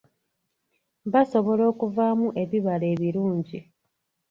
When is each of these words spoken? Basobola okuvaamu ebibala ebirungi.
Basobola 1.11 1.63
okuvaamu 1.71 2.27
ebibala 2.41 2.85
ebirungi. 2.93 3.59